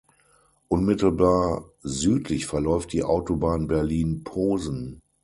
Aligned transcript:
Unmittelbar 0.67 1.65
südlich 1.83 2.47
verläuft 2.47 2.91
die 2.91 3.03
Autobahn 3.03 3.67
Berlin–Posen. 3.67 4.99